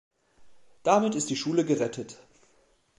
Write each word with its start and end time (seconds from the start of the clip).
Damit 0.81 1.13
ist 1.13 1.29
die 1.29 1.35
Schule 1.35 1.63
gerettet. 1.63 2.17